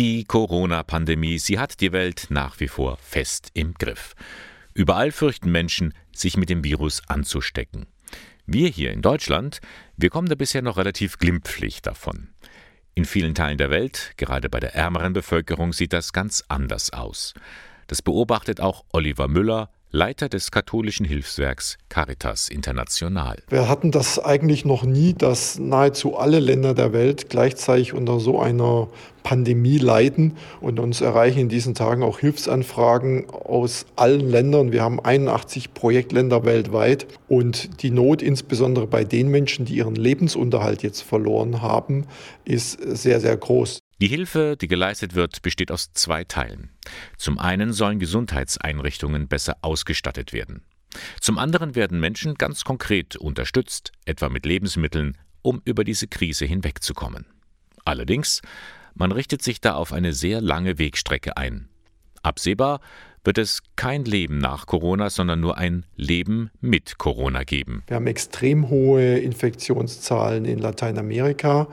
Die 0.00 0.24
Corona-Pandemie, 0.24 1.38
sie 1.38 1.58
hat 1.58 1.82
die 1.82 1.92
Welt 1.92 2.28
nach 2.30 2.58
wie 2.58 2.68
vor 2.68 2.96
fest 3.02 3.50
im 3.52 3.74
Griff. 3.74 4.14
Überall 4.72 5.12
fürchten 5.12 5.52
Menschen, 5.52 5.92
sich 6.10 6.38
mit 6.38 6.48
dem 6.48 6.64
Virus 6.64 7.02
anzustecken. 7.06 7.84
Wir 8.46 8.70
hier 8.70 8.92
in 8.92 9.02
Deutschland, 9.02 9.60
wir 9.98 10.08
kommen 10.08 10.30
da 10.30 10.36
bisher 10.36 10.62
noch 10.62 10.78
relativ 10.78 11.18
glimpflich 11.18 11.82
davon. 11.82 12.28
In 12.94 13.04
vielen 13.04 13.34
Teilen 13.34 13.58
der 13.58 13.68
Welt, 13.68 14.14
gerade 14.16 14.48
bei 14.48 14.58
der 14.58 14.74
ärmeren 14.74 15.12
Bevölkerung, 15.12 15.74
sieht 15.74 15.92
das 15.92 16.14
ganz 16.14 16.44
anders 16.48 16.94
aus. 16.94 17.34
Das 17.86 18.00
beobachtet 18.00 18.58
auch 18.58 18.86
Oliver 18.94 19.28
Müller, 19.28 19.68
Leiter 19.92 20.28
des 20.28 20.52
katholischen 20.52 21.04
Hilfswerks 21.04 21.76
Caritas 21.88 22.48
International. 22.48 23.38
Wir 23.48 23.68
hatten 23.68 23.90
das 23.90 24.20
eigentlich 24.20 24.64
noch 24.64 24.84
nie, 24.84 25.14
dass 25.14 25.58
nahezu 25.58 26.16
alle 26.16 26.38
Länder 26.38 26.74
der 26.74 26.92
Welt 26.92 27.28
gleichzeitig 27.28 27.92
unter 27.92 28.20
so 28.20 28.38
einer 28.38 28.86
Pandemie 29.24 29.78
leiden 29.78 30.36
und 30.60 30.78
uns 30.78 31.00
erreichen 31.00 31.40
in 31.40 31.48
diesen 31.48 31.74
Tagen 31.74 32.04
auch 32.04 32.20
Hilfsanfragen 32.20 33.30
aus 33.30 33.84
allen 33.96 34.30
Ländern. 34.30 34.70
Wir 34.70 34.82
haben 34.82 35.00
81 35.00 35.74
Projektländer 35.74 36.44
weltweit 36.44 37.08
und 37.26 37.82
die 37.82 37.90
Not 37.90 38.22
insbesondere 38.22 38.86
bei 38.86 39.02
den 39.02 39.28
Menschen, 39.28 39.64
die 39.64 39.74
ihren 39.74 39.96
Lebensunterhalt 39.96 40.84
jetzt 40.84 41.02
verloren 41.02 41.62
haben, 41.62 42.06
ist 42.44 42.78
sehr, 42.80 43.18
sehr 43.18 43.36
groß. 43.36 43.79
Die 44.00 44.08
Hilfe, 44.08 44.56
die 44.58 44.66
geleistet 44.66 45.14
wird, 45.14 45.42
besteht 45.42 45.70
aus 45.70 45.92
zwei 45.92 46.24
Teilen. 46.24 46.70
Zum 47.18 47.38
einen 47.38 47.74
sollen 47.74 47.98
Gesundheitseinrichtungen 47.98 49.28
besser 49.28 49.58
ausgestattet 49.60 50.32
werden. 50.32 50.62
Zum 51.20 51.36
anderen 51.36 51.74
werden 51.74 52.00
Menschen 52.00 52.34
ganz 52.34 52.64
konkret 52.64 53.16
unterstützt, 53.16 53.92
etwa 54.06 54.30
mit 54.30 54.46
Lebensmitteln, 54.46 55.18
um 55.42 55.60
über 55.66 55.84
diese 55.84 56.08
Krise 56.08 56.46
hinwegzukommen. 56.46 57.26
Allerdings, 57.84 58.40
man 58.94 59.12
richtet 59.12 59.42
sich 59.42 59.60
da 59.60 59.74
auf 59.74 59.92
eine 59.92 60.14
sehr 60.14 60.40
lange 60.40 60.78
Wegstrecke 60.78 61.36
ein. 61.36 61.68
Absehbar 62.22 62.80
wird 63.24 63.38
es 63.38 63.60
kein 63.76 64.04
Leben 64.04 64.38
nach 64.38 64.66
Corona, 64.66 65.10
sondern 65.10 65.40
nur 65.40 65.58
ein 65.58 65.84
Leben 65.96 66.50
mit 66.60 66.98
Corona 66.98 67.44
geben. 67.44 67.82
Wir 67.86 67.96
haben 67.96 68.06
extrem 68.06 68.70
hohe 68.70 69.18
Infektionszahlen 69.18 70.44
in 70.44 70.58
Lateinamerika. 70.58 71.68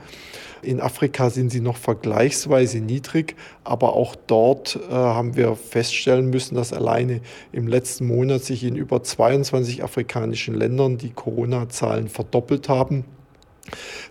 In 0.62 0.80
Afrika 0.80 1.30
sind 1.30 1.50
sie 1.50 1.60
noch 1.60 1.76
vergleichsweise 1.76 2.80
niedrig, 2.80 3.36
aber 3.64 3.94
auch 3.94 4.16
dort 4.16 4.76
äh, 4.76 4.92
haben 4.92 5.36
wir 5.36 5.54
feststellen 5.54 6.30
müssen, 6.30 6.56
dass 6.56 6.72
alleine 6.72 7.20
im 7.52 7.68
letzten 7.68 8.06
Monat 8.06 8.42
sich 8.42 8.64
in 8.64 8.74
über 8.74 9.02
22 9.02 9.84
afrikanischen 9.84 10.54
Ländern 10.54 10.98
die 10.98 11.10
Corona-Zahlen 11.10 12.08
verdoppelt 12.08 12.68
haben. 12.68 13.04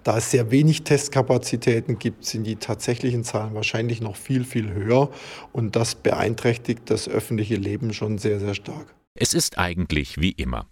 Da 0.04 0.18
es 0.18 0.32
sehr 0.32 0.52
wenig 0.52 0.84
Testkapazitäten 0.84 2.00
gibt, 2.00 2.26
sind 2.26 2.44
die 2.44 2.56
tatsächlichen 2.56 3.24
Zahlen 3.24 3.54
wahrscheinlich 3.54 4.02
noch 4.02 4.16
viel, 4.16 4.44
viel 4.44 4.74
höher 4.74 5.10
und 5.54 5.76
das 5.76 5.96
beeinträchtigt 5.96 6.84
das 6.86 7.08
öffentliche 7.08 7.56
Leben 7.56 7.94
schon 7.94 8.18
sehr, 8.18 8.40
sehr 8.40 8.54
stark. 8.54 8.94
Es 9.16 9.34
ist 9.34 9.58
eigentlich 9.58 10.20
wie 10.20 10.32
immer. 10.32 10.68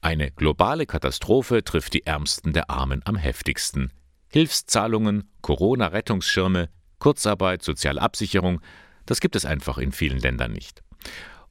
Eine 0.00 0.30
globale 0.30 0.86
Katastrophe 0.86 1.62
trifft 1.62 1.92
die 1.92 2.06
Ärmsten 2.06 2.54
der 2.54 2.70
Armen 2.70 3.02
am 3.04 3.16
heftigsten. 3.16 3.92
Hilfszahlungen, 4.28 5.28
Corona-Rettungsschirme, 5.42 6.70
Kurzarbeit, 6.98 7.62
soziale 7.62 8.00
Absicherung, 8.00 8.60
das 9.04 9.20
gibt 9.20 9.36
es 9.36 9.44
einfach 9.44 9.76
in 9.78 9.92
vielen 9.92 10.18
Ländern 10.18 10.52
nicht. 10.52 10.82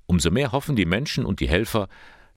Umso 0.05 0.31
mehr 0.31 0.51
hoffen 0.51 0.75
die 0.75 0.85
Menschen 0.85 1.25
und 1.25 1.39
die 1.39 1.49
Helfer, 1.49 1.87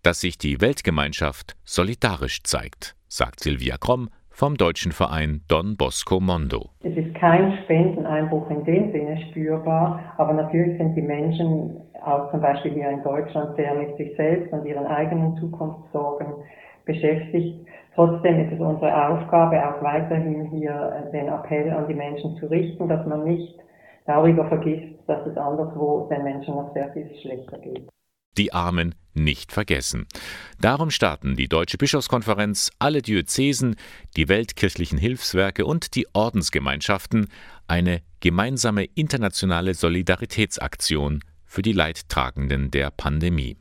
dass 0.02 0.20
sich 0.20 0.36
die 0.36 0.60
Weltgemeinschaft 0.60 1.56
solidarisch 1.64 2.42
zeigt, 2.42 2.96
sagt 3.08 3.40
Silvia 3.40 3.78
Kromm, 3.78 4.10
vom 4.32 4.56
deutschen 4.56 4.92
Verein 4.92 5.42
Don 5.48 5.76
Bosco 5.76 6.18
Mondo. 6.18 6.70
Es 6.82 6.96
ist 6.96 7.14
kein 7.14 7.56
Spendeneinbruch 7.64 8.50
in 8.50 8.64
dem 8.64 8.92
Sinne 8.92 9.20
spürbar, 9.28 10.14
aber 10.16 10.32
natürlich 10.32 10.78
sind 10.78 10.94
die 10.94 11.02
Menschen 11.02 11.80
auch 12.04 12.30
zum 12.30 12.40
Beispiel 12.40 12.72
hier 12.72 12.90
in 12.90 13.02
Deutschland 13.02 13.54
sehr 13.56 13.74
mit 13.74 13.96
sich 13.96 14.16
selbst 14.16 14.52
und 14.52 14.66
ihren 14.66 14.86
eigenen 14.86 15.36
Zukunftssorgen 15.36 16.26
beschäftigt. 16.84 17.66
Trotzdem 17.94 18.40
ist 18.40 18.54
es 18.54 18.60
unsere 18.60 19.08
Aufgabe, 19.08 19.56
auch 19.64 19.82
weiterhin 19.82 20.46
hier 20.50 21.10
den 21.12 21.28
Appell 21.28 21.70
an 21.70 21.86
die 21.86 21.94
Menschen 21.94 22.36
zu 22.36 22.46
richten, 22.46 22.88
dass 22.88 23.06
man 23.06 23.24
nicht 23.24 23.54
darüber 24.06 24.48
vergisst, 24.48 24.98
dass 25.06 25.26
es 25.26 25.36
anderswo 25.36 26.08
den 26.10 26.24
Menschen 26.24 26.54
noch 26.54 26.72
sehr 26.72 26.92
viel 26.92 27.08
schlechter 27.20 27.58
geht 27.58 27.88
die 28.38 28.52
Armen 28.52 28.94
nicht 29.14 29.52
vergessen. 29.52 30.06
Darum 30.60 30.90
starten 30.90 31.36
die 31.36 31.48
Deutsche 31.48 31.78
Bischofskonferenz, 31.78 32.70
alle 32.78 33.02
Diözesen, 33.02 33.76
die 34.16 34.28
weltkirchlichen 34.28 34.98
Hilfswerke 34.98 35.64
und 35.64 35.94
die 35.94 36.06
Ordensgemeinschaften 36.12 37.28
eine 37.66 38.02
gemeinsame 38.20 38.84
internationale 38.84 39.74
Solidaritätsaktion 39.74 41.20
für 41.44 41.62
die 41.62 41.72
Leidtragenden 41.72 42.70
der 42.70 42.90
Pandemie. 42.90 43.56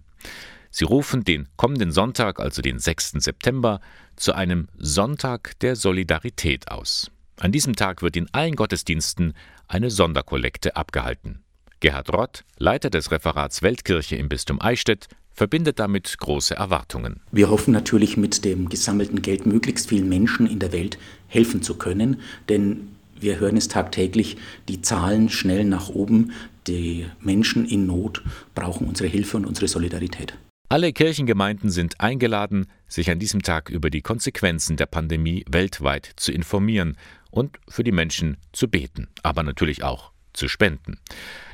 Sie 0.70 0.86
rufen 0.86 1.26
den 1.26 1.50
kommenden 1.58 1.92
Sonntag, 1.92 2.40
also 2.40 2.62
den 2.62 2.80
6. 2.80 3.14
September, 3.18 3.82
zu 4.16 4.34
einem 4.34 4.70
Sonntag 4.78 5.60
der 5.60 5.76
Solidarität 5.76 6.72
aus. 6.72 7.12
An 7.40 7.52
diesem 7.52 7.76
Tag 7.76 8.02
wird 8.02 8.16
in 8.16 8.28
allen 8.34 8.56
Gottesdiensten 8.56 9.34
eine 9.68 9.90
Sonderkollekte 9.90 10.76
abgehalten. 10.76 11.44
Gerhard 11.82 12.14
Rott, 12.14 12.44
Leiter 12.60 12.92
des 12.92 13.10
Referats 13.10 13.64
Weltkirche 13.64 14.16
im 14.16 14.30
Bistum 14.30 14.62
Eichstätt, 14.62 15.08
verbindet 15.34 15.80
damit 15.80 16.16
große 16.20 16.56
Erwartungen. 16.56 17.22
Wir 17.32 17.50
hoffen 17.50 17.74
natürlich 17.74 18.18
mit 18.18 18.46
dem 18.46 18.70
gesammelten 18.70 19.24
Geld 19.24 19.48
möglichst 19.48 19.90
vielen 19.90 20.08
Menschen 20.08 20.46
in 20.46 20.60
der 20.60 20.74
Welt 20.74 21.00
helfen 21.28 21.64
zu 21.64 21.74
können, 21.74 22.22
denn 22.50 22.90
wir 23.20 23.40
hören 23.40 23.58
es 23.58 23.68
tagtäglich, 23.68 24.38
die 24.68 24.84
Zahlen 24.84 25.30
schnell 25.30 25.66
nach 25.66 25.90
oben, 25.90 26.34
die 26.68 27.08
Menschen 27.20 27.66
in 27.66 27.88
Not 27.88 28.22
brauchen 28.54 28.88
unsere 28.88 29.10
Hilfe 29.10 29.38
und 29.38 29.48
unsere 29.48 29.68
Solidarität. 29.68 30.36
Alle 30.70 30.94
Kirchengemeinden 30.94 31.72
sind 31.72 32.00
eingeladen, 32.00 32.68
sich 32.88 33.10
an 33.10 33.18
diesem 33.18 33.42
Tag 33.42 33.72
über 33.72 33.90
die 33.90 34.02
Konsequenzen 34.02 34.78
der 34.78 34.86
Pandemie 34.86 35.44
weltweit 35.50 36.12
zu 36.16 36.32
informieren 36.32 36.96
und 37.32 37.58
für 37.68 37.84
die 37.84 37.92
Menschen 37.92 38.38
zu 38.54 38.68
beten, 38.68 39.08
aber 39.24 39.42
natürlich 39.42 39.84
auch 39.84 40.11
zu 40.34 40.48
spenden. 40.48 41.00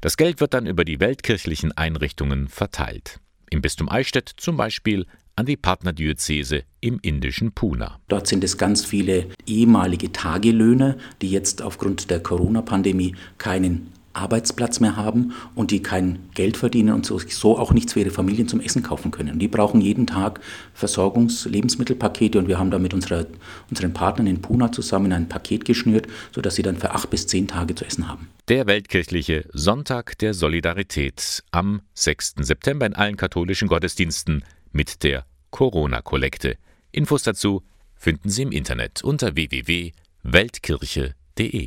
Das 0.02 0.18
Geld 0.18 0.40
wird 0.40 0.54
dann 0.54 0.66
über 0.66 0.86
die 0.86 1.00
weltkirchlichen 1.00 1.72
Einrichtungen 1.72 2.48
verteilt. 2.48 3.20
Im 3.50 3.62
Bistum 3.62 3.90
Eichstätt 3.90 4.32
zum 4.38 4.58
Beispiel 4.58 5.06
an 5.36 5.46
die 5.46 5.56
Partnerdiözese 5.56 6.64
im 6.82 7.00
indischen 7.02 7.52
Pune. 7.52 7.92
Dort 8.08 8.28
sind 8.28 8.44
es 8.44 8.58
ganz 8.58 8.84
viele 8.84 9.28
ehemalige 9.46 10.12
Tagelöhner, 10.12 10.98
die 11.22 11.30
jetzt 11.30 11.62
aufgrund 11.62 12.10
der 12.10 12.22
Corona-Pandemie 12.22 13.16
keinen 13.38 13.94
Arbeitsplatz 14.18 14.80
mehr 14.80 14.96
haben 14.96 15.34
und 15.54 15.72
die 15.72 15.82
kein 15.84 16.20
Geld 16.34 16.58
verdienen 16.58 16.94
und 16.94 17.06
so 17.06 17.58
auch 17.58 17.72
nichts 17.72 17.94
für 17.94 18.00
ihre 18.00 18.10
Familien 18.10 18.48
zum 18.48 18.60
Essen 18.60 18.82
kaufen 18.82 19.12
können. 19.12 19.38
Die 19.38 19.48
brauchen 19.48 19.80
jeden 19.80 20.08
Tag 20.08 20.42
Versorgungs-Lebensmittelpakete 20.74 22.40
und 22.40 22.48
wir 22.48 22.58
haben 22.58 22.72
da 22.72 22.80
mit 22.80 22.96
unserer, 22.96 23.28
unseren 23.70 23.94
Partnern 23.94 24.28
in 24.28 24.42
Puna 24.42 24.72
zusammen 24.72 25.14
ein 25.14 25.30
Paket 25.30 25.66
geschnürt, 25.66 26.08
sodass 26.34 26.56
sie 26.56 26.64
dann 26.64 26.78
für 26.78 26.92
acht 26.92 27.10
bis 27.10 27.28
zehn 27.28 27.48
Tage 27.48 27.76
zu 27.76 27.86
essen 27.86 28.10
haben. 28.10 28.30
Der 28.48 28.66
weltkirchliche 28.66 29.46
Sonntag 29.52 30.18
der 30.20 30.34
Solidarität 30.34 31.44
am 31.52 31.82
6. 31.96 32.36
September 32.38 32.86
in 32.86 32.94
allen 32.94 33.18
katholischen 33.18 33.68
Gottesdiensten 33.68 34.46
mit 34.72 35.04
der 35.04 35.26
Corona-Kollekte. 35.50 36.56
Infos 36.94 37.24
dazu 37.24 37.62
finden 37.96 38.30
Sie 38.30 38.44
im 38.44 38.54
Internet 38.54 39.04
unter 39.04 39.36
www.weltkirche.de. 39.36 41.66